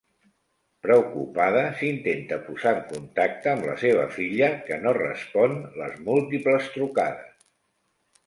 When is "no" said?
4.87-4.95